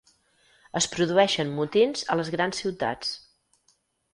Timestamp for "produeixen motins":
0.95-2.07